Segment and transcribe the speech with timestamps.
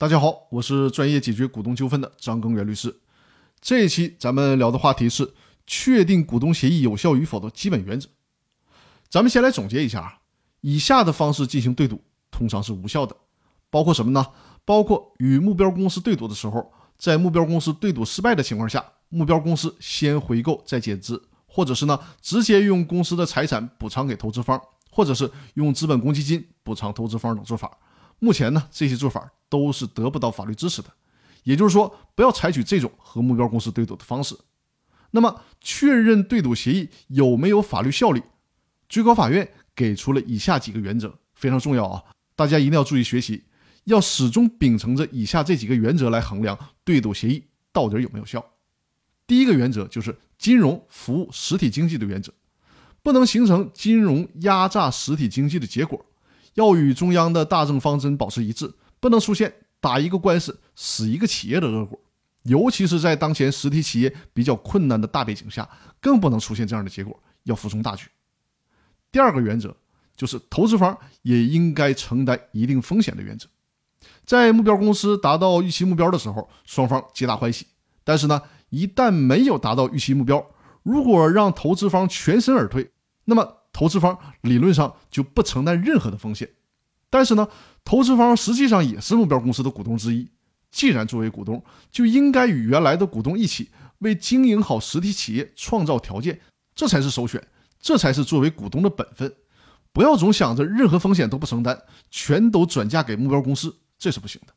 [0.00, 3.02] 大家好，我是专业解决股东纠纷的张根源律师。
[3.60, 5.34] 这一期咱们聊的话题是
[5.66, 8.08] 确定股东协议有效与否的基本原则。
[9.10, 10.20] 咱们先来总结一下啊，
[10.62, 12.00] 以下的方式进行对赌
[12.30, 13.14] 通常是无效的，
[13.68, 14.26] 包括什么呢？
[14.64, 24.58] 包括与目标公司对赌的时候，在目标公司对赌失败的情况下，目标公司先回购再减资，或者是呢直接用公司的财产补偿给投资方。
[24.92, 27.78] 或者是用资本公积金补偿投资方等做法，
[28.20, 30.88] 目前呢这些做法都是得不到法律支持的。
[31.42, 34.36] 也就是说，不要采取这种和目标公司对赌的方式。
[35.10, 38.22] 那么，确认对赌协议有没有法律效力，
[38.88, 42.04] 最高法院给出了以下几个原则，非常重要啊！
[42.36, 43.42] 大家一定要注意学习，
[43.84, 47.42] 要始终秉承着以下这几个原则来衡量对赌协议
[47.72, 48.44] 到底有没有效。
[49.26, 52.32] 第一个原则就是金融服务实体经济的原则。
[53.02, 56.04] 不能形成金融压榨实体经济的结果，
[56.54, 61.98] 要与中央的大政方针保持一致，不能出现打一个官司死一个企业的恶果。
[62.44, 65.68] 尤其是在当前实体企业比较困难的大背景下，
[66.00, 68.08] 更不能出现这样的结果，要服从大局。
[69.12, 69.76] 第二个原则
[70.16, 73.46] 就是投资方也应该承担一定风险的原则。
[74.24, 77.66] 在目标公司达到预期目标的时候，双方皆大欢喜；
[78.04, 80.46] 但是呢，一旦没有达到预期目标，
[80.82, 82.90] 如果让投资方全身而退，
[83.26, 86.46] 那么投资方理论上就不承担任何的风险。
[87.08, 87.48] 但是呢，
[87.82, 90.28] 投资方实际上也是目标公司的股东之一。
[90.70, 96.38] 既然作为股东，就应该与原来的股东一起为经营好实体企业创造条件，
[96.74, 97.42] 这才是首选，
[97.80, 99.34] 这才是作为股东的本分。
[99.94, 104.52] 不要总想着任何风险都不承担，全都转嫁给目标公司，这是不行的。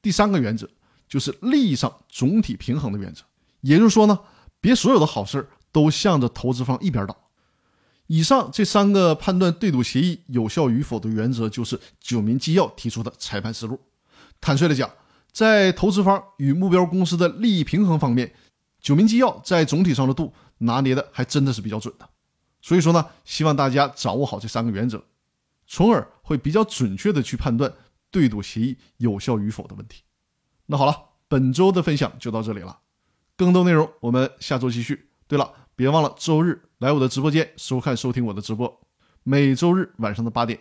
[0.00, 0.70] 第三个原则
[1.08, 3.24] 就是利益上总体平衡的原则，
[3.62, 4.20] 也就是说呢。
[4.62, 7.29] 别所有的好事都向着投资方一边倒。
[8.12, 13.78] 以上这三个判断对赌协议有效与否的原则，就是九民纪要提出的裁判思路。
[14.40, 14.90] 坦率的讲，
[15.30, 18.34] 在投资方与目标公司的利益平衡方面，
[18.80, 22.08] 九民纪要在总体上的度拿捏的还真的是比较准的。
[22.60, 25.04] 所以说呢，希望大家掌握好这三个原则，
[25.68, 27.72] 从而会比较准确的去判断
[28.10, 30.02] 对赌协议有效与否的问题。
[30.66, 30.96] 那好了，
[31.28, 32.80] 本周的分享就到这里了。
[33.36, 35.10] 更多内容，我们下周继续。
[35.28, 38.80] 对了，别忘了周日来我的直播间收看收听我的直播，
[39.22, 40.60] 每周日晚上的八点。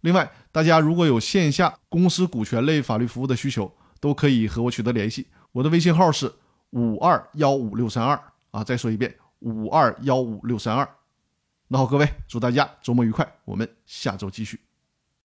[0.00, 5.26] 另外，大家如果有线下公司股权类法律服务的需求，都可以和我取得联系。
[5.52, 6.32] 我的微信号是
[6.70, 8.18] 五二幺五六三二
[8.50, 10.88] 啊，再说一遍五二幺五六三二。
[11.68, 14.58] 那好，各位，祝大家周末愉快，我们下周继续。